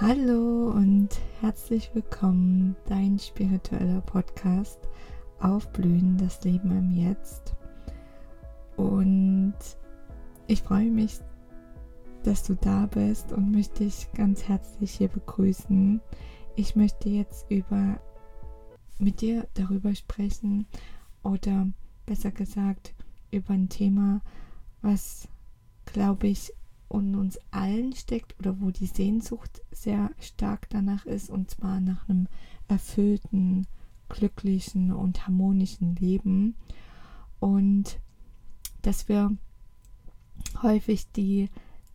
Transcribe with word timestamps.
Hallo 0.00 0.72
und 0.72 1.20
herzlich 1.40 1.88
willkommen, 1.94 2.74
dein 2.86 3.16
spiritueller 3.16 4.00
Podcast 4.00 4.80
Aufblühen, 5.38 6.18
das 6.18 6.42
Leben 6.42 6.72
im 6.76 6.90
Jetzt. 6.90 7.54
Und 8.76 9.54
ich 10.48 10.62
freue 10.62 10.90
mich, 10.90 11.20
dass 12.24 12.42
du 12.42 12.56
da 12.56 12.86
bist 12.86 13.30
und 13.32 13.52
möchte 13.52 13.84
dich 13.84 14.08
ganz 14.14 14.48
herzlich 14.48 14.90
hier 14.90 15.06
begrüßen. 15.06 16.00
Ich 16.56 16.74
möchte 16.74 17.08
jetzt 17.08 17.48
über 17.48 18.00
mit 18.98 19.20
dir 19.20 19.46
darüber 19.54 19.94
sprechen 19.94 20.66
oder 21.22 21.68
besser 22.04 22.32
gesagt 22.32 22.94
über 23.30 23.54
ein 23.54 23.68
Thema, 23.68 24.22
was 24.82 25.28
glaube 25.84 26.26
ich 26.26 26.52
in 26.90 27.16
uns 27.16 27.38
allen 27.50 27.94
steckt 27.94 28.38
oder 28.38 28.60
wo 28.60 28.70
die 28.70 28.86
Sehnsucht 28.86 29.62
sehr 29.72 30.10
stark 30.20 30.68
danach 30.70 31.06
ist 31.06 31.30
und 31.30 31.50
zwar 31.50 31.80
nach 31.80 32.08
einem 32.08 32.28
erfüllten, 32.68 33.66
glücklichen 34.08 34.92
und 34.92 35.26
harmonischen 35.26 35.96
Leben 35.96 36.54
und 37.40 37.98
dass 38.82 39.08
wir 39.08 39.36
häufig 40.62 41.10
die 41.12 41.48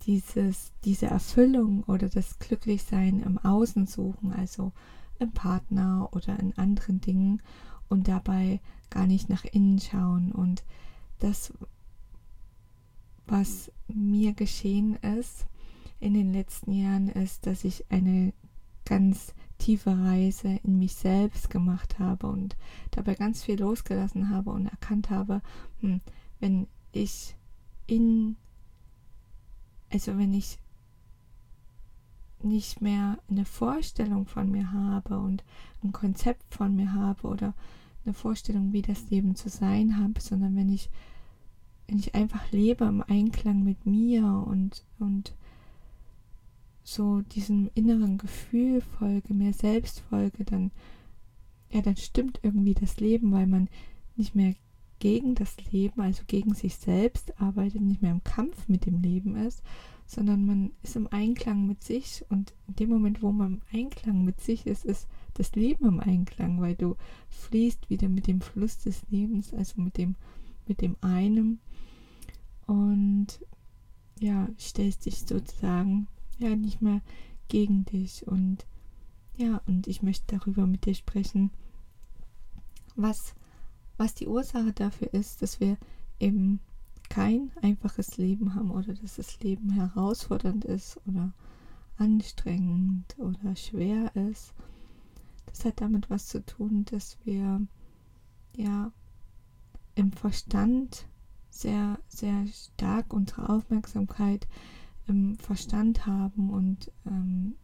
dieses, 0.05 0.71
diese 0.85 1.07
Erfüllung 1.07 1.83
oder 1.83 2.09
das 2.09 2.39
Glücklichsein 2.39 3.21
im 3.21 3.37
Außen 3.37 3.85
suchen, 3.85 4.33
also 4.33 4.71
im 5.19 5.31
Partner 5.31 6.09
oder 6.13 6.39
in 6.39 6.57
anderen 6.57 7.01
Dingen 7.01 7.41
und 7.89 8.07
dabei 8.07 8.61
gar 8.89 9.07
nicht 9.07 9.29
nach 9.29 9.43
innen 9.45 9.79
schauen. 9.79 10.31
Und 10.31 10.63
das, 11.19 11.53
was 13.29 13.71
mir 13.87 14.33
geschehen 14.33 14.95
ist 14.95 15.45
in 15.99 16.13
den 16.13 16.33
letzten 16.33 16.71
Jahren, 16.71 17.09
ist, 17.09 17.45
dass 17.45 17.63
ich 17.63 17.85
eine 17.89 18.33
ganz 18.85 19.33
tiefe 19.57 19.91
Reise 19.91 20.59
in 20.63 20.79
mich 20.79 20.95
selbst 20.95 21.49
gemacht 21.49 21.99
habe 21.99 22.27
und 22.27 22.55
dabei 22.91 23.15
ganz 23.15 23.43
viel 23.43 23.59
losgelassen 23.59 24.29
habe 24.29 24.51
und 24.51 24.65
erkannt 24.65 25.09
habe, 25.09 25.41
hm, 25.81 26.01
wenn 26.39 26.67
ich 26.91 27.35
in, 27.85 28.37
also 29.91 30.17
wenn 30.17 30.33
ich 30.33 30.57
nicht 32.41 32.81
mehr 32.81 33.19
eine 33.29 33.45
Vorstellung 33.45 34.25
von 34.25 34.49
mir 34.49 34.71
habe 34.71 35.19
und 35.19 35.43
ein 35.83 35.91
Konzept 35.91 36.53
von 36.53 36.75
mir 36.75 36.93
habe 36.93 37.27
oder 37.27 37.53
eine 38.05 38.13
Vorstellung, 38.13 38.71
wie 38.71 38.81
das 38.81 39.09
Leben 39.09 39.35
zu 39.35 39.49
sein 39.49 39.97
habe, 39.97 40.21
sondern 40.21 40.55
wenn 40.55 40.69
ich, 40.69 40.89
wenn 41.89 41.99
ich 41.99 42.13
einfach 42.13 42.51
lebe 42.51 42.85
im 42.85 43.03
Einklang 43.07 43.63
mit 43.63 43.85
mir 43.85 44.23
und, 44.47 44.85
und 44.99 45.33
so 46.83 47.21
diesem 47.21 47.69
inneren 47.73 48.17
Gefühl 48.17 48.81
folge, 48.81 49.33
mir 49.33 49.53
selbst 49.53 50.01
folge, 50.01 50.45
dann, 50.45 50.71
ja, 51.71 51.81
dann 51.81 51.97
stimmt 51.97 52.39
irgendwie 52.43 52.75
das 52.75 52.99
Leben, 52.99 53.31
weil 53.31 53.47
man 53.47 53.69
nicht 54.15 54.35
mehr 54.35 54.53
gegen 54.99 55.33
das 55.33 55.55
Leben, 55.71 56.01
also 56.01 56.23
gegen 56.27 56.53
sich 56.53 56.75
selbst 56.75 57.39
arbeitet, 57.41 57.81
nicht 57.81 58.01
mehr 58.01 58.11
im 58.11 58.23
Kampf 58.23 58.67
mit 58.67 58.85
dem 58.85 59.01
Leben 59.01 59.35
ist, 59.35 59.63
sondern 60.05 60.45
man 60.45 60.71
ist 60.83 60.95
im 60.95 61.07
Einklang 61.11 61.65
mit 61.65 61.83
sich 61.83 62.25
und 62.29 62.53
in 62.67 62.75
dem 62.75 62.89
Moment, 62.89 63.23
wo 63.23 63.31
man 63.31 63.53
im 63.53 63.61
Einklang 63.79 64.25
mit 64.25 64.41
sich 64.41 64.67
ist, 64.67 64.85
ist 64.85 65.07
das 65.35 65.55
Leben 65.55 65.85
im 65.85 65.99
Einklang, 65.99 66.59
weil 66.61 66.75
du 66.75 66.97
fließt 67.29 67.89
wieder 67.89 68.09
mit 68.09 68.27
dem 68.27 68.41
Fluss 68.41 68.77
des 68.79 69.01
Lebens, 69.09 69.53
also 69.53 69.81
mit 69.81 69.97
dem, 69.97 70.15
mit 70.69 70.81
dem 70.81 70.95
einen 71.01 71.59
und 72.65 73.27
ja, 74.19 74.47
stellst 74.59 75.05
dich 75.05 75.19
sozusagen 75.19 76.07
ja 76.37 76.55
nicht 76.55 76.81
mehr 76.81 77.01
gegen 77.49 77.83
dich 77.85 78.27
und 78.27 78.65
ja, 79.35 79.61
und 79.67 79.87
ich 79.87 80.01
möchte 80.01 80.37
darüber 80.37 80.67
mit 80.67 80.85
dir 80.85 80.93
sprechen, 80.93 81.51
was, 82.95 83.33
was 83.97 84.13
die 84.13 84.27
Ursache 84.27 84.73
dafür 84.73 85.13
ist, 85.13 85.41
dass 85.41 85.59
wir 85.59 85.77
eben 86.19 86.59
kein 87.09 87.51
einfaches 87.61 88.17
Leben 88.17 88.53
haben 88.53 88.69
oder 88.69 88.93
dass 88.93 89.15
das 89.15 89.39
Leben 89.39 89.71
herausfordernd 89.71 90.65
ist 90.65 90.99
oder 91.07 91.33
anstrengend 91.97 93.17
oder 93.17 93.55
schwer 93.55 94.15
ist. 94.15 94.53
Das 95.47 95.65
hat 95.65 95.81
damit 95.81 96.09
was 96.09 96.27
zu 96.27 96.45
tun, 96.45 96.85
dass 96.85 97.17
wir 97.23 97.65
ja 98.55 98.91
im 99.99 100.13
Verstand 100.13 101.05
sehr, 101.49 101.99
sehr 102.07 102.47
stark 102.47 103.13
unsere 103.13 103.49
Aufmerksamkeit 103.49 104.47
im 105.07 105.35
Verstand 105.37 106.05
haben 106.05 106.51
und 106.51 106.89
ähm, 107.05 107.55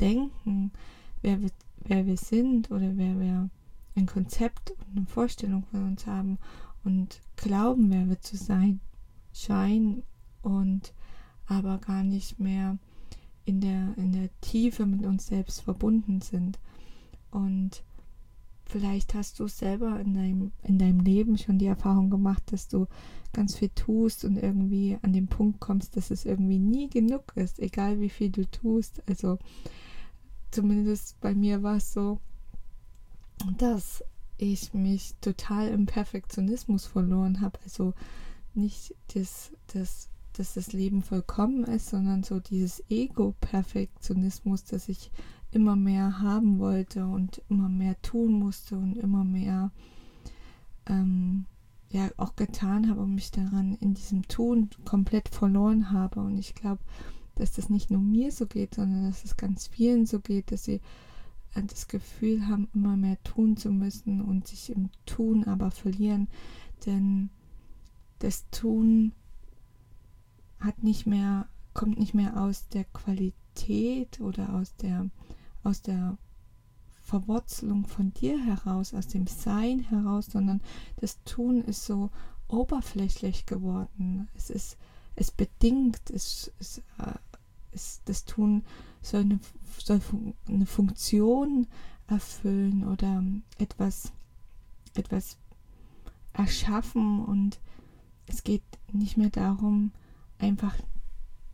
denken, 0.00 0.72
wer 1.20 1.42
wir, 1.42 1.50
wer 1.84 2.06
wir 2.06 2.16
sind 2.16 2.70
oder 2.70 2.96
wer 2.96 3.20
wir 3.20 3.50
ein 3.94 4.06
Konzept 4.06 4.70
und 4.70 4.96
eine 4.96 5.06
Vorstellung 5.06 5.64
von 5.70 5.84
uns 5.84 6.06
haben 6.06 6.38
und 6.82 7.20
glauben, 7.36 7.90
wer 7.90 8.08
wir 8.08 8.20
zu 8.20 8.38
sein 8.38 8.80
Schein 9.34 10.02
und 10.40 10.94
aber 11.46 11.76
gar 11.76 12.02
nicht 12.04 12.38
mehr 12.40 12.78
in 13.44 13.60
der, 13.60 13.92
in 13.98 14.12
der 14.12 14.30
Tiefe 14.40 14.86
mit 14.86 15.04
uns 15.04 15.26
selbst 15.26 15.60
verbunden 15.60 16.22
sind. 16.22 16.58
Und 17.30 17.82
vielleicht 18.72 19.14
hast 19.14 19.38
du 19.38 19.46
selber 19.48 20.00
in 20.00 20.14
deinem, 20.14 20.52
in 20.62 20.78
deinem 20.78 21.00
Leben 21.00 21.36
schon 21.36 21.58
die 21.58 21.66
Erfahrung 21.66 22.08
gemacht, 22.08 22.42
dass 22.50 22.68
du 22.68 22.86
ganz 23.34 23.56
viel 23.56 23.68
tust 23.68 24.24
und 24.24 24.36
irgendwie 24.36 24.98
an 25.02 25.12
den 25.12 25.28
Punkt 25.28 25.60
kommst, 25.60 25.96
dass 25.96 26.10
es 26.10 26.24
irgendwie 26.24 26.58
nie 26.58 26.88
genug 26.88 27.32
ist, 27.34 27.60
egal 27.60 28.00
wie 28.00 28.08
viel 28.08 28.30
du 28.30 28.50
tust. 28.50 29.02
Also 29.06 29.38
zumindest 30.50 31.20
bei 31.20 31.34
mir 31.34 31.62
war 31.62 31.76
es 31.76 31.92
so, 31.92 32.18
dass 33.58 34.02
ich 34.38 34.72
mich 34.72 35.14
total 35.20 35.68
im 35.68 35.84
Perfektionismus 35.84 36.86
verloren 36.86 37.42
habe. 37.42 37.58
Also 37.64 37.92
nicht 38.54 38.94
das, 39.14 39.52
das, 39.74 40.08
dass 40.32 40.54
das 40.54 40.72
Leben 40.72 41.02
vollkommen 41.02 41.64
ist, 41.64 41.90
sondern 41.90 42.22
so 42.22 42.40
dieses 42.40 42.82
Ego-Perfektionismus, 42.88 44.64
dass 44.64 44.88
ich 44.88 45.10
immer 45.52 45.76
mehr 45.76 46.20
haben 46.20 46.58
wollte 46.58 47.06
und 47.06 47.42
immer 47.48 47.68
mehr 47.68 48.00
tun 48.02 48.32
musste 48.32 48.76
und 48.76 48.96
immer 48.96 49.24
mehr 49.24 49.70
ähm, 50.86 51.46
ja 51.90 52.10
auch 52.16 52.36
getan 52.36 52.88
habe 52.88 53.02
und 53.02 53.14
mich 53.14 53.30
daran 53.30 53.76
in 53.80 53.94
diesem 53.94 54.26
Tun 54.28 54.70
komplett 54.84 55.28
verloren 55.28 55.92
habe. 55.92 56.20
Und 56.20 56.38
ich 56.38 56.54
glaube, 56.54 56.80
dass 57.34 57.52
das 57.52 57.68
nicht 57.68 57.90
nur 57.90 58.00
mir 58.00 58.32
so 58.32 58.46
geht, 58.46 58.74
sondern 58.74 59.04
dass 59.04 59.24
es 59.24 59.36
ganz 59.36 59.66
vielen 59.66 60.06
so 60.06 60.20
geht, 60.20 60.52
dass 60.52 60.64
sie 60.64 60.80
äh, 61.54 61.62
das 61.62 61.88
Gefühl 61.88 62.46
haben, 62.48 62.68
immer 62.74 62.96
mehr 62.96 63.22
tun 63.22 63.56
zu 63.56 63.70
müssen 63.70 64.20
und 64.20 64.48
sich 64.48 64.70
im 64.70 64.90
Tun 65.06 65.44
aber 65.44 65.70
verlieren. 65.70 66.28
Denn 66.86 67.30
das 68.18 68.48
Tun 68.50 69.12
hat 70.60 70.82
nicht 70.82 71.06
mehr, 71.06 71.46
kommt 71.74 71.98
nicht 71.98 72.14
mehr 72.14 72.40
aus 72.40 72.68
der 72.68 72.84
Qualität 72.84 74.20
oder 74.20 74.54
aus 74.54 74.76
der, 74.76 75.10
aus 75.62 75.82
der 75.82 76.16
Verwurzelung 77.02 77.86
von 77.86 78.12
dir 78.14 78.42
heraus, 78.42 78.94
aus 78.94 79.08
dem 79.08 79.26
Sein 79.26 79.80
heraus, 79.80 80.26
sondern 80.26 80.60
das 80.96 81.22
Tun 81.24 81.62
ist 81.62 81.84
so 81.84 82.10
oberflächlich 82.48 83.46
geworden. 83.46 84.28
Es 84.34 84.50
ist, 84.50 84.76
es 85.16 85.30
bedingt, 85.30 86.10
es, 86.10 86.52
es, 86.58 86.78
äh, 86.98 87.14
es 87.72 88.02
das 88.04 88.24
Tun 88.24 88.64
soll 89.00 89.22
eine, 89.22 89.40
soll 89.78 90.00
eine 90.48 90.66
Funktion 90.66 91.66
erfüllen 92.06 92.86
oder 92.86 93.24
etwas, 93.58 94.12
etwas 94.94 95.38
erschaffen 96.32 97.24
und 97.24 97.60
es 98.26 98.44
geht 98.44 98.62
nicht 98.92 99.16
mehr 99.16 99.30
darum, 99.30 99.92
einfach 100.38 100.76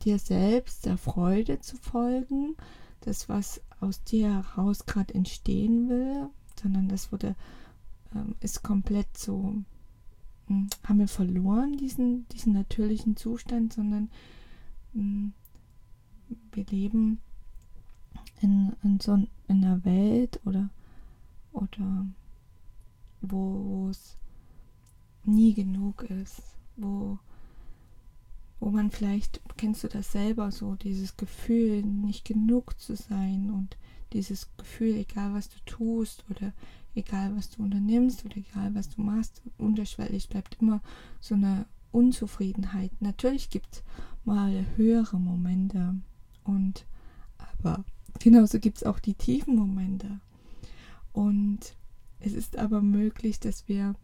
dir 0.03 0.19
selbst 0.19 0.87
der 0.87 0.97
Freude 0.97 1.61
zu 1.61 1.77
folgen, 1.77 2.57
das, 3.01 3.29
was 3.29 3.61
aus 3.81 4.03
dir 4.05 4.29
heraus 4.29 4.87
gerade 4.87 5.15
entstehen 5.15 5.89
will, 5.89 6.29
sondern 6.61 6.89
das 6.89 7.13
wurde, 7.13 7.37
ähm, 8.15 8.35
ist 8.41 8.63
komplett 8.63 9.17
so, 9.17 9.39
mh, 9.39 9.65
hm, 10.49 10.69
haben 10.85 10.99
wir 10.99 11.09
verloren, 11.09 11.77
diesen, 11.77 12.29
diesen 12.29 12.53
natürlichen 12.53 13.17
Zustand, 13.17 13.73
sondern 13.73 14.11
mh, 14.93 15.03
hm, 15.03 15.33
wir 16.53 16.67
leben 16.67 17.21
in, 18.41 18.75
in 18.83 19.01
so 19.01 19.15
in 19.15 19.29
einer 19.49 19.85
Welt 19.85 20.41
oder, 20.45 20.69
oder 21.53 22.07
wo 23.23 23.89
es 23.91 24.17
nie 25.25 25.55
genug 25.55 26.03
ist 26.03 26.43
wo, 26.79 27.19
wo 28.61 28.71
man 28.71 28.91
vielleicht, 28.91 29.41
kennst 29.57 29.85
du 29.85 29.89
das 29.89 30.13
selber 30.13 30.51
so, 30.51 30.75
dieses 30.75 31.17
Gefühl, 31.17 31.83
nicht 31.83 32.25
genug 32.25 32.79
zu 32.79 32.97
sein 32.97 33.51
und 33.51 33.77
dieses 34.13 34.49
Gefühl, 34.57 34.97
egal 34.97 35.35
was 35.35 35.49
du 35.49 35.57
tust 35.67 36.25
oder 36.31 36.53
egal 36.95 37.37
was 37.37 37.51
du 37.51 37.63
unternimmst 37.63 38.25
oder 38.25 38.37
egal 38.37 38.75
was 38.75 38.89
du 38.89 39.03
machst, 39.03 39.43
unterschwellig 39.59 40.29
bleibt 40.29 40.57
immer 40.61 40.81
so 41.21 41.35
eine 41.35 41.67
Unzufriedenheit. 41.93 42.91
Natürlich 43.01 43.51
gibt 43.51 43.77
es 43.77 43.83
mal 44.25 44.67
höhere 44.77 45.19
Momente 45.19 45.95
und 46.45 46.85
aber 47.59 47.85
genauso 48.19 48.59
gibt 48.59 48.79
es 48.79 48.85
auch 48.85 48.99
die 48.99 49.15
tiefen 49.15 49.55
Momente. 49.55 50.21
Und 51.13 51.75
es 52.21 52.33
ist 52.33 52.59
aber 52.59 52.83
möglich, 52.83 53.41
dass 53.41 53.69
wir 53.69 53.95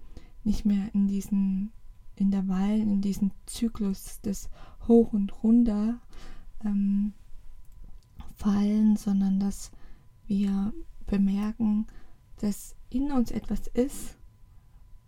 nicht 0.44 0.64
mehr 0.64 0.94
in 0.94 1.08
diesen 1.08 1.72
Intervallen, 2.16 2.90
in 2.90 3.00
diesen 3.00 3.32
Zyklus 3.46 4.20
des 4.20 4.48
Hoch 4.86 5.12
und 5.12 5.42
Runter 5.42 6.00
ähm, 6.64 7.12
fallen, 8.34 8.96
sondern 8.96 9.40
dass 9.40 9.70
wir 10.26 10.72
bemerken, 11.06 11.86
dass 12.38 12.76
in 12.90 13.10
uns 13.10 13.30
etwas 13.30 13.66
ist, 13.68 14.16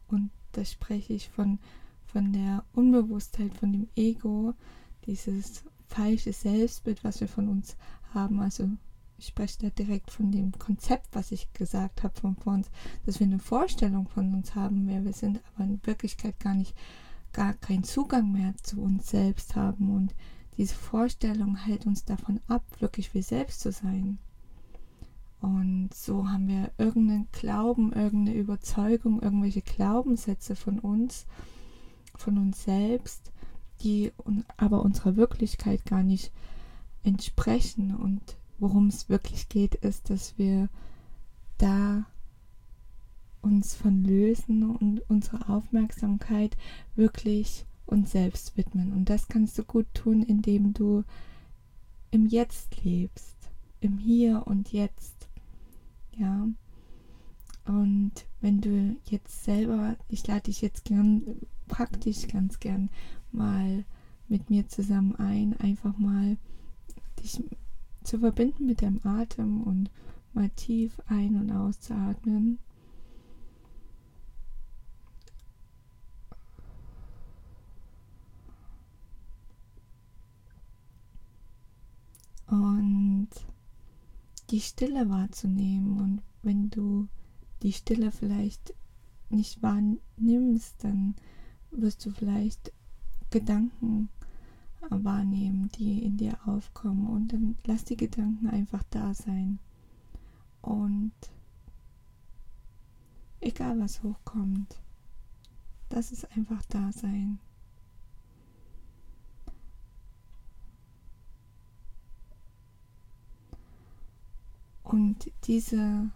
und 0.08 0.30
da 0.52 0.64
spreche 0.64 1.12
ich 1.12 1.28
von, 1.28 1.58
von 2.04 2.32
der 2.32 2.64
Unbewusstheit, 2.72 3.54
von 3.54 3.72
dem 3.72 3.88
Ego, 3.96 4.54
dieses 5.06 5.64
falsche 5.86 6.32
Selbstbild, 6.32 7.04
was 7.04 7.20
wir 7.20 7.28
von 7.28 7.48
uns 7.48 7.76
haben. 8.12 8.40
Also 8.40 8.70
ich 9.18 9.26
spreche 9.26 9.58
da 9.60 9.70
direkt 9.70 10.10
von 10.10 10.30
dem 10.30 10.52
Konzept, 10.52 11.08
was 11.12 11.32
ich 11.32 11.52
gesagt 11.52 12.02
habe 12.02 12.18
von, 12.18 12.36
von 12.36 12.54
uns, 12.56 12.70
dass 13.04 13.18
wir 13.20 13.26
eine 13.26 13.38
Vorstellung 13.38 14.08
von 14.08 14.34
uns 14.34 14.54
haben, 14.54 14.86
wer 14.86 15.04
wir 15.04 15.12
sind, 15.12 15.40
aber 15.54 15.64
in 15.64 15.80
Wirklichkeit 15.84 16.38
gar 16.38 16.54
nicht, 16.54 16.74
gar 17.32 17.54
keinen 17.54 17.84
Zugang 17.84 18.32
mehr 18.32 18.54
zu 18.62 18.80
uns 18.80 19.08
selbst 19.08 19.56
haben. 19.56 19.94
Und 19.94 20.14
diese 20.58 20.74
Vorstellung 20.74 21.56
hält 21.56 21.86
uns 21.86 22.04
davon 22.04 22.40
ab, 22.48 22.62
wirklich 22.78 23.14
wir 23.14 23.22
selbst 23.22 23.60
zu 23.60 23.72
sein. 23.72 24.18
Und 25.40 25.90
so 25.94 26.28
haben 26.28 26.48
wir 26.48 26.72
irgendeinen 26.78 27.28
Glauben, 27.32 27.92
irgendeine 27.92 28.36
Überzeugung, 28.36 29.22
irgendwelche 29.22 29.62
Glaubenssätze 29.62 30.56
von 30.56 30.78
uns, 30.78 31.26
von 32.14 32.38
uns 32.38 32.64
selbst, 32.64 33.32
die 33.82 34.12
aber 34.56 34.82
unserer 34.82 35.16
Wirklichkeit 35.16 35.84
gar 35.84 36.02
nicht 36.02 36.32
entsprechen. 37.02 37.94
Und 37.94 38.36
worum 38.58 38.88
es 38.88 39.08
wirklich 39.08 39.48
geht, 39.48 39.74
ist, 39.76 40.10
dass 40.10 40.38
wir 40.38 40.68
da 41.58 42.06
uns 43.42 43.74
von 43.74 44.02
lösen 44.02 44.76
und 44.76 45.00
unsere 45.08 45.48
Aufmerksamkeit 45.48 46.56
wirklich 46.94 47.64
uns 47.86 48.10
selbst 48.12 48.56
widmen. 48.56 48.92
Und 48.92 49.08
das 49.08 49.28
kannst 49.28 49.56
du 49.58 49.64
gut 49.64 49.86
tun, 49.94 50.22
indem 50.22 50.72
du 50.72 51.04
im 52.10 52.26
Jetzt 52.26 52.82
lebst, 52.82 53.36
im 53.80 53.98
Hier 53.98 54.46
und 54.46 54.72
Jetzt. 54.72 55.28
Ja. 56.16 56.48
Und 57.66 58.12
wenn 58.40 58.60
du 58.60 58.96
jetzt 59.04 59.44
selber, 59.44 59.96
ich 60.08 60.26
lade 60.26 60.42
dich 60.42 60.60
jetzt 60.60 60.84
gern, 60.84 61.22
praktisch 61.68 62.28
ganz 62.28 62.60
gern 62.60 62.90
mal 63.32 63.84
mit 64.28 64.50
mir 64.50 64.68
zusammen 64.68 65.14
ein, 65.16 65.58
einfach 65.58 65.98
mal 65.98 66.36
dich 67.20 67.42
zu 68.06 68.18
verbinden 68.18 68.66
mit 68.66 68.82
deinem 68.82 69.00
Atem 69.04 69.62
und 69.62 69.90
mal 70.32 70.48
tief 70.50 71.00
ein- 71.06 71.36
und 71.36 71.50
auszuatmen. 71.50 72.58
Und 82.46 83.28
die 84.50 84.60
Stille 84.60 85.10
wahrzunehmen. 85.10 86.00
Und 86.00 86.22
wenn 86.42 86.70
du 86.70 87.08
die 87.62 87.72
Stille 87.72 88.12
vielleicht 88.12 88.72
nicht 89.30 89.62
wahrnimmst, 89.62 90.84
dann 90.84 91.16
wirst 91.72 92.06
du 92.06 92.10
vielleicht 92.10 92.72
Gedanken 93.30 94.08
wahrnehmen, 94.90 95.70
die 95.76 96.02
in 96.02 96.16
dir 96.16 96.38
aufkommen. 96.46 97.06
Und 97.06 97.32
dann 97.32 97.56
lass 97.64 97.84
die 97.84 97.96
Gedanken 97.96 98.48
einfach 98.48 98.82
da 98.90 99.14
sein. 99.14 99.58
Und 100.62 101.12
egal 103.40 103.78
was 103.78 104.02
hochkommt, 104.02 104.80
lass 105.90 106.12
es 106.12 106.24
einfach 106.24 106.64
da 106.66 106.92
sein. 106.92 107.38
Und 114.82 115.32
diese 115.44 116.10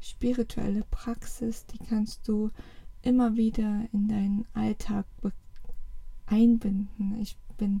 spirituelle 0.00 0.84
Praxis, 0.90 1.64
die 1.66 1.78
kannst 1.78 2.28
du 2.28 2.50
immer 3.00 3.36
wieder 3.36 3.88
in 3.92 4.08
deinen 4.08 4.46
Alltag 4.52 5.06
einbinden. 6.26 7.16
Ich 7.20 7.36
bin 7.62 7.80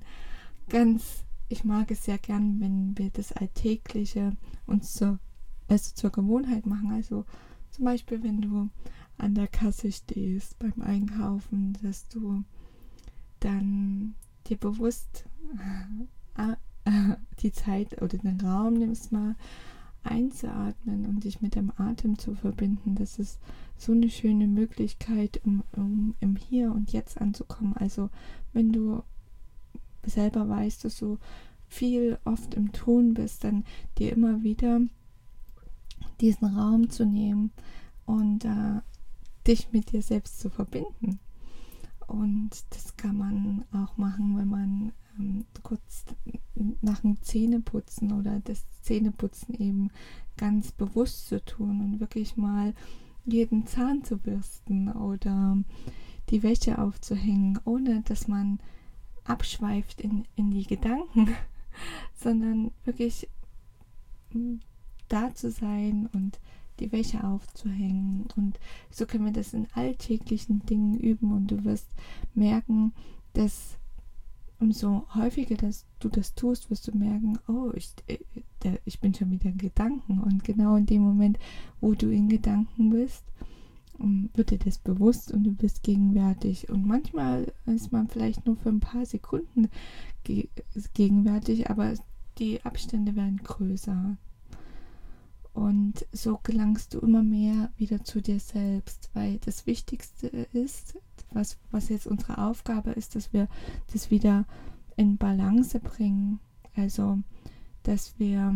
ganz, 0.68 1.24
ich 1.48 1.64
mag 1.64 1.90
es 1.90 2.04
sehr 2.04 2.18
gern, 2.18 2.60
wenn 2.60 2.96
wir 2.96 3.10
das 3.10 3.32
Alltägliche 3.32 4.36
uns 4.66 4.92
zur, 4.92 5.18
also 5.68 5.92
zur 5.94 6.10
Gewohnheit 6.10 6.66
machen. 6.66 6.92
Also 6.92 7.24
zum 7.70 7.84
Beispiel, 7.84 8.22
wenn 8.22 8.40
du 8.40 8.68
an 9.18 9.34
der 9.34 9.48
Kasse 9.48 9.90
stehst 9.90 10.58
beim 10.58 10.80
Einkaufen, 10.80 11.76
dass 11.82 12.08
du 12.08 12.44
dann 13.40 14.14
dir 14.46 14.56
bewusst 14.56 15.24
äh, 16.36 16.54
die 17.40 17.52
Zeit 17.52 18.00
oder 18.02 18.18
den 18.18 18.40
Raum 18.40 18.74
nimmst 18.74 19.12
mal 19.12 19.36
einzuatmen 20.04 21.06
und 21.06 21.24
dich 21.24 21.40
mit 21.42 21.54
dem 21.54 21.72
Atem 21.76 22.18
zu 22.18 22.34
verbinden. 22.34 22.96
Das 22.96 23.18
ist 23.18 23.38
so 23.76 23.92
eine 23.92 24.10
schöne 24.10 24.48
Möglichkeit, 24.48 25.40
um, 25.44 25.62
um 25.76 26.14
im 26.20 26.36
Hier 26.36 26.72
und 26.72 26.92
Jetzt 26.92 27.20
anzukommen. 27.20 27.76
Also 27.76 28.10
wenn 28.52 28.72
du 28.72 29.02
selber 30.04 30.48
weißt, 30.48 30.84
dass 30.84 30.98
du 30.98 31.18
viel 31.66 32.18
oft 32.24 32.54
im 32.54 32.72
Tun 32.72 33.14
bist, 33.14 33.44
dann 33.44 33.64
dir 33.98 34.12
immer 34.12 34.42
wieder 34.42 34.80
diesen 36.20 36.48
Raum 36.56 36.90
zu 36.90 37.06
nehmen 37.06 37.50
und 38.04 38.44
äh, 38.44 38.80
dich 39.46 39.72
mit 39.72 39.92
dir 39.92 40.02
selbst 40.02 40.40
zu 40.40 40.50
verbinden. 40.50 41.18
Und 42.06 42.50
das 42.70 42.96
kann 42.96 43.16
man 43.16 43.64
auch 43.72 43.96
machen, 43.96 44.36
wenn 44.36 44.48
man 44.48 44.92
ähm, 45.18 45.46
kurz 45.62 46.04
nach 46.80 47.00
dem 47.00 47.20
Zähneputzen 47.22 48.12
oder 48.12 48.40
das 48.40 48.64
Zähneputzen 48.82 49.54
eben 49.54 49.90
ganz 50.36 50.72
bewusst 50.72 51.28
zu 51.28 51.44
tun 51.44 51.80
und 51.80 52.00
wirklich 52.00 52.36
mal 52.36 52.74
jeden 53.24 53.66
Zahn 53.66 54.04
zu 54.04 54.18
bürsten 54.18 54.90
oder 54.90 55.56
die 56.30 56.42
Wäsche 56.42 56.78
aufzuhängen, 56.78 57.58
ohne 57.64 58.02
dass 58.02 58.28
man 58.28 58.58
abschweift 59.24 60.00
in, 60.00 60.24
in 60.36 60.50
die 60.50 60.66
Gedanken, 60.66 61.34
sondern 62.14 62.72
wirklich 62.84 63.28
hm, 64.30 64.60
da 65.08 65.34
zu 65.34 65.50
sein 65.50 66.08
und 66.12 66.38
die 66.80 66.92
Wäsche 66.92 67.22
aufzuhängen. 67.24 68.26
Und 68.36 68.58
so 68.90 69.06
können 69.06 69.26
wir 69.26 69.32
das 69.32 69.54
in 69.54 69.68
alltäglichen 69.74 70.64
Dingen 70.66 70.98
üben 70.98 71.32
und 71.32 71.50
du 71.50 71.64
wirst 71.64 71.88
merken, 72.34 72.92
dass 73.34 73.78
umso 74.62 75.04
häufiger 75.14 75.56
dass 75.56 75.84
du 75.98 76.08
das 76.08 76.34
tust, 76.34 76.70
wirst 76.70 76.86
du 76.86 76.96
merken, 76.96 77.38
oh, 77.48 77.72
ich, 77.74 77.94
äh, 78.06 78.18
ich 78.84 79.00
bin 79.00 79.12
schon 79.12 79.30
wieder 79.30 79.46
in 79.46 79.58
Gedanken. 79.58 80.20
Und 80.20 80.44
genau 80.44 80.76
in 80.76 80.86
dem 80.86 81.02
Moment, 81.02 81.38
wo 81.80 81.94
du 81.94 82.10
in 82.10 82.28
Gedanken 82.28 82.90
bist, 82.90 83.24
wird 83.98 84.50
dir 84.50 84.58
das 84.58 84.78
bewusst 84.78 85.32
und 85.32 85.44
du 85.44 85.52
bist 85.52 85.82
gegenwärtig. 85.82 86.68
Und 86.70 86.86
manchmal 86.86 87.52
ist 87.66 87.92
man 87.92 88.08
vielleicht 88.08 88.46
nur 88.46 88.56
für 88.56 88.70
ein 88.70 88.80
paar 88.80 89.06
Sekunden 89.06 89.68
ge 90.24 90.48
gegenwärtig, 90.94 91.70
aber 91.70 91.94
die 92.38 92.64
Abstände 92.64 93.14
werden 93.16 93.38
größer. 93.38 94.16
Und 95.54 96.06
so 96.12 96.40
gelangst 96.42 96.94
du 96.94 97.00
immer 97.00 97.22
mehr 97.22 97.70
wieder 97.76 98.02
zu 98.04 98.22
dir 98.22 98.40
selbst, 98.40 99.10
weil 99.12 99.38
das 99.38 99.66
Wichtigste 99.66 100.28
ist, 100.28 100.98
was, 101.30 101.58
was 101.70 101.90
jetzt 101.90 102.06
unsere 102.06 102.38
Aufgabe 102.38 102.92
ist, 102.92 103.14
dass 103.16 103.32
wir 103.32 103.48
das 103.92 104.10
wieder 104.10 104.46
in 104.96 105.18
Balance 105.18 105.78
bringen. 105.78 106.40
Also, 106.74 107.18
dass 107.82 108.18
wir, 108.18 108.54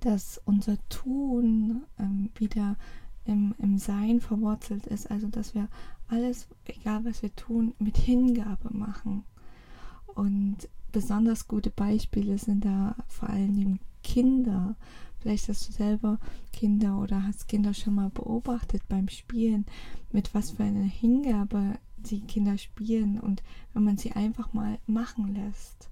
dass 0.00 0.40
unser 0.46 0.78
Tun 0.88 1.82
ähm, 1.98 2.30
wieder 2.36 2.76
im, 3.26 3.54
im 3.58 3.78
Sein 3.78 4.20
verwurzelt 4.20 4.86
ist. 4.86 5.10
Also, 5.10 5.28
dass 5.28 5.54
wir 5.54 5.68
alles, 6.08 6.48
egal 6.64 7.04
was 7.04 7.22
wir 7.22 7.34
tun, 7.34 7.74
mit 7.78 7.96
Hingabe 7.96 8.72
machen. 8.72 9.24
Und 10.14 10.68
besonders 10.92 11.48
gute 11.48 11.70
Beispiele 11.70 12.38
sind 12.38 12.64
da 12.64 12.96
vor 13.08 13.28
allen 13.30 13.54
Dingen 13.54 13.80
Kinder, 14.02 14.76
Vielleicht 15.26 15.48
hast 15.48 15.68
du 15.68 15.72
selber 15.72 16.20
Kinder 16.52 17.00
oder 17.00 17.24
hast 17.24 17.48
Kinder 17.48 17.74
schon 17.74 17.96
mal 17.96 18.10
beobachtet 18.10 18.82
beim 18.88 19.08
Spielen, 19.08 19.66
mit 20.12 20.32
was 20.34 20.52
für 20.52 20.62
einer 20.62 20.84
Hingabe 20.84 21.80
die 21.96 22.20
Kinder 22.20 22.56
spielen 22.58 23.18
und 23.18 23.42
wenn 23.72 23.82
man 23.82 23.96
sie 23.96 24.12
einfach 24.12 24.52
mal 24.52 24.78
machen 24.86 25.34
lässt, 25.34 25.90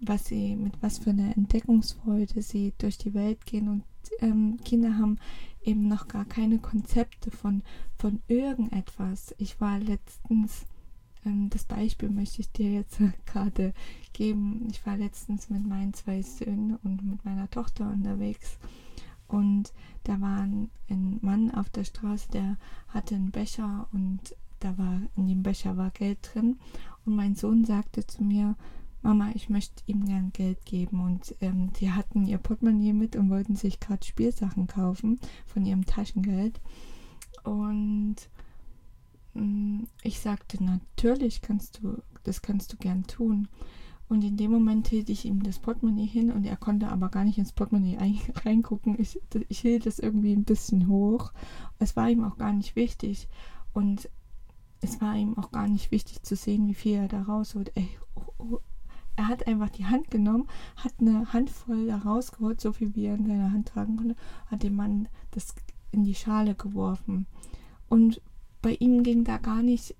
was 0.00 0.24
sie, 0.24 0.56
mit 0.56 0.74
was 0.82 0.98
für 0.98 1.10
einer 1.10 1.36
Entdeckungsfreude 1.36 2.42
sie 2.42 2.72
durch 2.78 2.98
die 2.98 3.14
Welt 3.14 3.46
gehen 3.46 3.68
und 3.68 3.84
ähm, 4.20 4.58
Kinder 4.64 4.98
haben 4.98 5.18
eben 5.62 5.88
noch 5.88 6.08
gar 6.08 6.24
keine 6.24 6.58
Konzepte 6.58 7.30
von, 7.30 7.62
von 7.96 8.20
irgendetwas. 8.28 9.34
Ich 9.38 9.60
war 9.60 9.78
letztens 9.78 10.66
ähm, 11.24 11.50
das 11.50 11.64
Beispiel 11.64 12.10
möchte 12.10 12.40
ich 12.40 12.50
dir 12.50 12.72
jetzt 12.72 12.98
gerade 13.26 13.74
geben. 14.12 14.68
Ich 14.70 14.84
war 14.86 14.96
letztens 14.96 15.50
mit 15.50 15.66
meinen 15.66 15.94
zwei 15.94 16.22
Söhnen 16.22 16.76
und 16.82 17.04
mit 17.04 17.24
meiner 17.24 17.50
Tochter 17.50 17.90
unterwegs 17.90 18.58
und 19.32 19.72
da 20.04 20.20
war 20.20 20.40
ein, 20.40 20.70
Mann 21.22 21.50
auf 21.52 21.70
der 21.70 21.84
Straße, 21.84 22.30
der 22.32 22.58
hatte 22.88 23.14
einen 23.14 23.30
Becher 23.30 23.88
und 23.92 24.36
da 24.60 24.76
war 24.76 25.00
in 25.16 25.26
dem 25.26 25.42
Becher 25.42 25.76
war 25.76 25.90
Geld 25.90 26.18
drin 26.22 26.58
und 27.06 27.16
mein 27.16 27.34
Sohn 27.34 27.64
sagte 27.64 28.06
zu 28.06 28.22
mir, 28.22 28.56
Mama, 29.02 29.30
ich 29.34 29.48
möchte 29.48 29.82
ihm 29.86 30.04
gern 30.04 30.32
Geld 30.32 30.64
geben. 30.64 31.00
Und 31.00 31.34
ähm, 31.40 31.72
die 31.74 31.90
hatten 31.90 32.26
ihr 32.26 32.38
Portemonnaie 32.38 32.92
mit 32.92 33.16
und 33.16 33.30
wollten 33.30 33.56
sich 33.56 33.80
gerade 33.80 34.04
Spielsachen 34.04 34.66
kaufen 34.66 35.20
von 35.46 35.64
ihrem 35.64 35.84
Taschengeld. 35.84 36.60
Und 37.44 38.16
ähm, 39.34 39.88
ich 40.02 40.20
sagte, 40.20 40.62
natürlich 40.62 41.42
kannst 41.42 41.80
du, 41.82 42.02
das 42.22 42.42
kannst 42.42 42.72
du 42.72 42.76
gern 42.76 43.04
tun. 43.06 43.48
Und 44.08 44.24
in 44.24 44.36
dem 44.36 44.50
Moment 44.50 44.88
hielt 44.88 45.08
ich 45.08 45.24
ihm 45.24 45.42
das 45.42 45.58
Portemonnaie 45.58 46.06
hin 46.06 46.30
und 46.30 46.44
er 46.44 46.58
konnte 46.58 46.88
aber 46.88 47.08
gar 47.08 47.24
nicht 47.24 47.38
ins 47.38 47.52
Portemonnaie 47.52 48.20
reingucken. 48.44 49.00
Ich, 49.00 49.18
ich 49.48 49.60
hielt 49.60 49.86
es 49.86 49.98
irgendwie 49.98 50.32
ein 50.32 50.44
bisschen 50.44 50.86
hoch. 50.86 51.32
Es 51.78 51.96
war 51.96 52.10
ihm 52.10 52.22
auch 52.22 52.36
gar 52.36 52.52
nicht 52.52 52.76
wichtig. 52.76 53.28
Und 53.72 54.08
es 54.82 55.00
war 55.00 55.16
ihm 55.16 55.38
auch 55.38 55.50
gar 55.50 55.66
nicht 55.66 55.90
wichtig 55.90 56.22
zu 56.22 56.36
sehen, 56.36 56.66
wie 56.68 56.74
viel 56.74 56.96
er 56.96 57.08
da 57.08 57.22
rausholt. 57.22 57.72
Ey, 57.74 57.88
oh, 58.16 58.32
oh, 58.38 58.58
er 59.16 59.28
hat 59.28 59.46
einfach 59.46 59.70
die 59.70 59.86
Hand 59.86 60.10
genommen, 60.10 60.48
hat 60.76 60.94
eine 61.00 61.32
Handvoll 61.32 61.86
da 61.86 61.98
rausgeholt, 61.98 62.60
so 62.60 62.72
viel 62.72 62.94
wie 62.94 63.06
er 63.06 63.14
in 63.14 63.26
seiner 63.26 63.52
Hand 63.52 63.68
tragen 63.68 63.96
konnte, 63.96 64.16
hat 64.46 64.62
dem 64.62 64.76
Mann 64.76 65.08
das 65.32 65.54
in 65.90 66.04
die 66.04 66.14
Schale 66.14 66.54
geworfen. 66.54 67.26
Und 67.88 68.20
bei 68.62 68.74
ihm 68.74 69.02
ging 69.02 69.24
da 69.24 69.38
gar 69.38 69.62
nicht, 69.62 69.94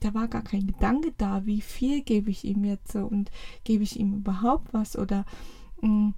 da 0.00 0.14
war 0.14 0.26
gar 0.26 0.42
kein 0.42 0.66
Gedanke 0.66 1.12
da, 1.16 1.46
wie 1.46 1.60
viel 1.60 2.02
gebe 2.02 2.30
ich 2.30 2.44
ihm 2.44 2.64
jetzt 2.64 2.96
und 2.96 3.30
gebe 3.62 3.84
ich 3.84 4.00
ihm 4.00 4.14
überhaupt 4.14 4.72
was 4.72 4.98
oder 4.98 5.24
mh, 5.80 5.88
mm, 5.88 6.14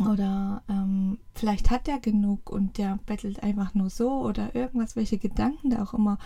oder 0.00 0.62
ähm, 0.68 1.18
vielleicht 1.34 1.70
hat 1.70 1.86
er 1.86 2.00
genug 2.00 2.50
und 2.50 2.78
der 2.78 2.98
bettelt 3.06 3.42
einfach 3.42 3.74
nur 3.74 3.90
so 3.90 4.22
oder 4.22 4.54
irgendwas, 4.54 4.96
welche 4.96 5.18
Gedanken 5.18 5.70
da 5.70 5.84
auch 5.84 5.94
immer 5.94 6.18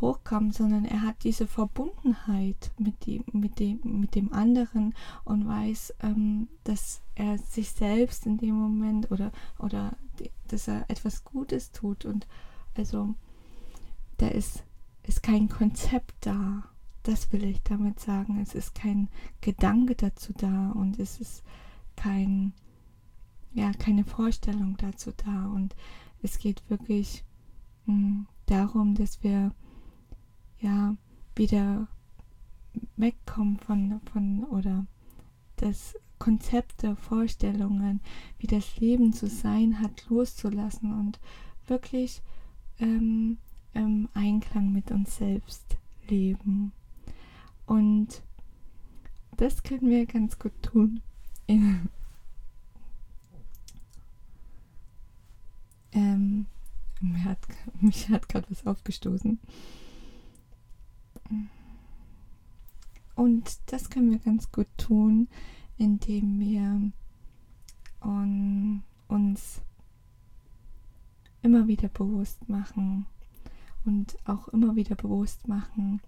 hochkommen, 0.00 0.52
sondern 0.52 0.84
er 0.84 1.02
hat 1.02 1.24
diese 1.24 1.46
Verbundenheit 1.46 2.70
mit 2.78 3.06
dem, 3.06 3.24
mit 3.32 3.58
dem, 3.58 3.80
mit 3.82 4.14
dem 4.14 4.32
anderen 4.32 4.94
und 5.24 5.46
weiß, 5.46 5.94
ähm, 6.02 6.48
dass 6.64 7.02
er 7.14 7.38
sich 7.38 7.70
selbst 7.72 8.26
in 8.26 8.38
dem 8.38 8.54
Moment 8.54 9.10
oder, 9.10 9.32
oder 9.58 9.96
dass 10.48 10.68
er 10.68 10.88
etwas 10.88 11.24
Gutes 11.24 11.72
tut. 11.72 12.04
Und 12.04 12.26
also 12.74 13.14
da 14.16 14.28
ist, 14.28 14.64
ist 15.06 15.22
kein 15.22 15.48
Konzept 15.48 16.14
da. 16.20 16.64
Das 17.02 17.32
will 17.32 17.44
ich 17.44 17.62
damit 17.62 18.00
sagen. 18.00 18.40
Es 18.40 18.54
ist 18.54 18.74
kein 18.74 19.08
Gedanke 19.40 19.94
dazu 19.94 20.32
da 20.34 20.70
und 20.70 20.98
es 20.98 21.20
ist 21.20 21.42
kein, 21.96 22.52
ja, 23.52 23.72
keine 23.72 24.04
Vorstellung 24.04 24.76
dazu 24.76 25.12
da. 25.16 25.46
Und 25.46 25.74
es 26.22 26.38
geht 26.38 26.62
wirklich 26.68 27.24
mh, 27.86 27.94
hm, 27.94 28.26
darum, 28.46 28.94
dass 28.94 29.22
wir 29.22 29.52
ja 30.60 30.96
wieder 31.34 31.88
wegkommen 32.96 33.58
von, 33.58 34.00
von 34.12 34.44
oder 34.44 34.86
das 35.56 35.94
Konzepte, 36.18 36.96
Vorstellungen, 36.96 38.00
wie 38.38 38.46
das 38.46 38.78
Leben 38.78 39.12
zu 39.12 39.26
sein 39.26 39.80
hat, 39.80 40.06
loszulassen 40.08 40.92
und 40.92 41.18
wirklich 41.66 42.22
ähm, 42.78 43.38
im 43.72 44.08
Einklang 44.12 44.70
mit 44.72 44.90
uns 44.90 45.16
selbst 45.16 45.78
leben. 46.08 46.72
Und 47.66 48.22
das 49.36 49.62
können 49.62 49.88
wir 49.88 50.04
ganz 50.06 50.38
gut 50.38 50.52
tun. 50.62 51.00
ähm, 55.92 56.46
mich 57.00 57.24
hat, 57.24 57.38
hat 58.10 58.28
gerade 58.28 58.50
was 58.50 58.66
aufgestoßen. 58.66 59.38
Und 63.14 63.58
das 63.66 63.90
können 63.90 64.10
wir 64.10 64.18
ganz 64.18 64.50
gut 64.50 64.68
tun, 64.76 65.28
indem 65.76 66.40
wir 66.40 66.90
um, 68.00 68.82
uns 69.08 69.60
immer 71.42 71.66
wieder 71.68 71.88
bewusst 71.88 72.48
machen 72.48 73.06
und 73.84 74.16
auch 74.26 74.48
immer 74.48 74.76
wieder 74.76 74.94
bewusst 74.94 75.48
machen, 75.48 76.00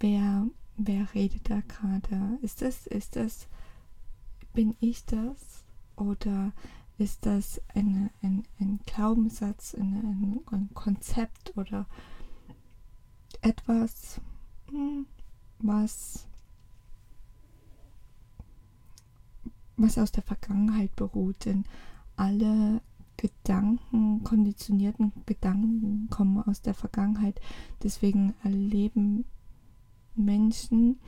wer, 0.00 0.46
wer 0.76 1.14
redet 1.14 1.48
da 1.50 1.60
gerade. 1.60 2.38
Ist 2.42 2.62
das, 2.62 2.86
ist 2.86 3.16
das, 3.16 3.46
bin 4.52 4.74
ich 4.80 5.04
das? 5.04 5.64
Oder 5.96 6.52
ist 6.98 7.26
das 7.26 7.60
eine, 7.74 8.10
ein, 8.22 8.44
ein 8.60 8.80
Glaubenssatz, 8.86 9.74
eine, 9.74 9.98
ein, 9.98 10.40
ein 10.50 10.70
Konzept 10.74 11.56
oder 11.56 11.86
etwas, 13.42 14.20
was, 15.58 16.26
was 19.76 19.98
aus 19.98 20.12
der 20.12 20.22
Vergangenheit 20.22 20.94
beruht. 20.94 21.44
Denn 21.44 21.64
alle 22.16 22.80
Gedanken, 23.16 24.22
konditionierten 24.22 25.12
Gedanken 25.26 26.08
kommen 26.10 26.42
aus 26.42 26.62
der 26.62 26.74
Vergangenheit. 26.74 27.40
Deswegen 27.82 28.34
erleben 28.42 29.24
Menschen, 30.14 31.00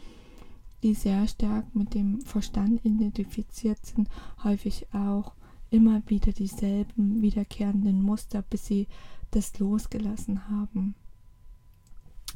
die 0.83 0.95
sehr 0.95 1.27
stark 1.29 1.75
mit 1.75 1.95
dem 1.95 2.21
Verstand 2.23 2.85
identifiziert 2.85 3.85
sind, 3.87 4.09
häufig 4.43 4.93
auch 4.93 5.35
immer 5.71 6.03
wieder 6.07 6.33
dieselben 6.33 7.23
wiederkehrenden 7.23 8.03
Muster, 8.03 8.43
bis 8.43 8.67
sie 8.67 8.87
das 9.31 9.59
losgelassen 9.59 10.49
haben 10.49 10.95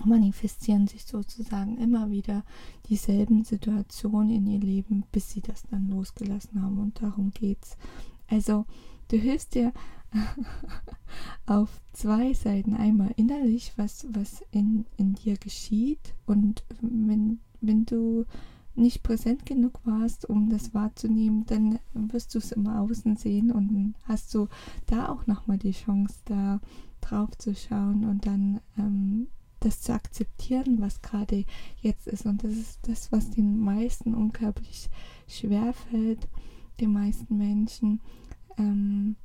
manifestieren 0.04 0.86
sich 0.86 1.04
sozusagen 1.04 1.76
immer 1.78 2.10
wieder 2.10 2.44
dieselben 2.88 3.44
Situationen 3.44 4.30
in 4.30 4.46
ihr 4.46 4.60
Leben, 4.60 5.04
bis 5.12 5.30
sie 5.30 5.40
das 5.40 5.62
dann 5.70 5.88
losgelassen 5.88 6.62
haben. 6.62 6.78
Und 6.78 7.02
darum 7.02 7.30
geht's. 7.30 7.76
Also, 8.28 8.66
du 9.08 9.16
hilfst 9.16 9.54
dir 9.54 9.72
auf 11.46 11.80
zwei 11.92 12.32
Seiten. 12.32 12.74
Einmal 12.74 13.12
innerlich, 13.16 13.72
was, 13.76 14.06
was 14.10 14.42
in, 14.50 14.86
in 14.96 15.14
dir 15.14 15.36
geschieht. 15.36 16.14
Und 16.26 16.64
wenn, 16.80 17.40
wenn 17.60 17.84
du 17.84 18.24
nicht 18.74 19.02
präsent 19.02 19.46
genug 19.46 19.80
warst, 19.84 20.28
um 20.28 20.48
das 20.48 20.74
wahrzunehmen, 20.74 21.44
dann 21.46 21.78
wirst 21.94 22.34
du 22.34 22.38
es 22.38 22.52
im 22.52 22.66
Außen 22.66 23.16
sehen 23.16 23.50
und 23.50 23.94
hast 24.04 24.34
du 24.34 24.48
da 24.86 25.08
auch 25.08 25.26
nochmal 25.26 25.58
die 25.58 25.72
Chance, 25.72 26.14
da 26.24 26.60
drauf 27.00 27.30
zu 27.38 27.54
schauen 27.54 28.04
und 28.04 28.26
dann 28.26 28.60
ähm, 28.78 29.28
das 29.60 29.82
zu 29.82 29.92
akzeptieren, 29.92 30.80
was 30.80 31.02
gerade 31.02 31.44
jetzt 31.80 32.06
ist. 32.06 32.26
Und 32.26 32.42
das 32.44 32.52
ist 32.52 32.80
das, 32.82 33.12
was 33.12 33.30
den 33.30 33.58
meisten 33.60 34.14
unglaublich 34.14 34.88
schwer 35.26 35.72
fällt, 35.72 36.28
den 36.80 36.92
meisten 36.92 37.36
Menschen, 37.36 38.00
ähm, 38.56 39.16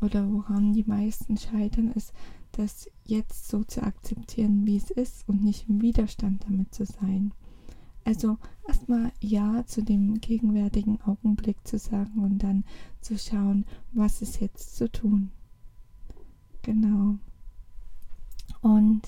oder 0.00 0.30
woran 0.32 0.72
die 0.72 0.84
meisten 0.84 1.36
scheitern, 1.36 1.92
ist, 1.92 2.12
das 2.52 2.90
jetzt 3.04 3.48
so 3.48 3.62
zu 3.64 3.82
akzeptieren, 3.82 4.66
wie 4.66 4.76
es 4.76 4.90
ist 4.90 5.28
und 5.28 5.42
nicht 5.44 5.68
im 5.68 5.82
Widerstand 5.82 6.44
damit 6.48 6.74
zu 6.74 6.84
sein. 6.84 7.32
Also 8.04 8.38
erstmal 8.66 9.12
Ja 9.20 9.64
zu 9.66 9.82
dem 9.82 10.20
gegenwärtigen 10.20 11.00
Augenblick 11.02 11.56
zu 11.66 11.78
sagen 11.78 12.22
und 12.22 12.38
dann 12.42 12.64
zu 13.00 13.18
schauen, 13.18 13.66
was 13.92 14.22
ist 14.22 14.40
jetzt 14.40 14.76
zu 14.76 14.90
tun. 14.90 15.30
Genau. 16.62 17.16
Und 18.62 19.02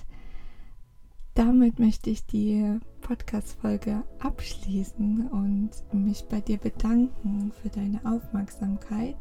damit 1.34 1.78
möchte 1.78 2.11
ich 2.11 2.26
die 2.26 2.78
Podcast-Folge 3.00 4.02
abschließen 4.18 5.28
und 5.28 5.70
mich 5.92 6.25
bei 6.28 6.40
dir 6.40 6.58
bedanken 6.58 7.52
für 7.52 7.68
deine 7.68 8.04
Aufmerksamkeit. 8.04 9.16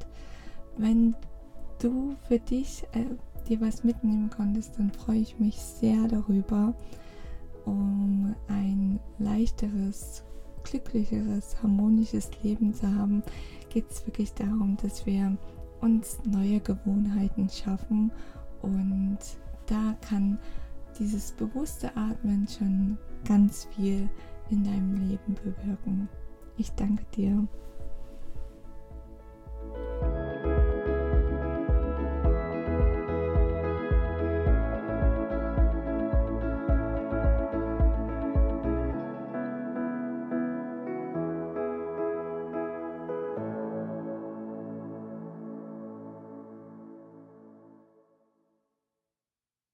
Wenn 0.78 1.16
du 1.80 2.16
für 2.28 2.40
dich 2.40 2.84
äh, 2.92 3.06
dir 3.48 3.62
was 3.62 3.84
mitnehmen 3.84 4.30
konntest, 4.30 4.78
dann 4.78 4.92
freue 4.92 5.20
ich 5.20 5.40
mich 5.40 5.56
sehr 5.58 6.08
darüber, 6.08 6.74
um 7.66 8.36
ein 8.48 9.00
leichteres, 9.20 10.24
glücklicheres, 10.64 11.62
harmonisches 11.62 12.30
Leben 12.44 12.74
zu 12.74 12.88
haben. 12.88 13.24
Geht 13.70 13.90
es 13.90 14.06
wirklich 14.06 14.34
darum, 14.34 14.78
dass 14.82 15.06
wir 15.06 15.38
uns 15.82 16.20
neue 16.26 16.60
Gewohnheiten 16.60 17.50
schaffen 17.50 18.12
und 18.62 19.18
da 19.66 19.96
kann 20.08 20.38
dieses 21.00 21.32
bewusste 21.32 21.96
Atmen 21.96 22.48
schon 22.48 22.98
ganz 23.26 23.68
viel 23.76 24.10
in 24.50 24.64
deinem 24.64 24.96
Leben 25.08 25.36
bewirken. 25.36 26.10
Ich 26.58 26.72
danke 26.74 27.06
dir. 27.16 27.48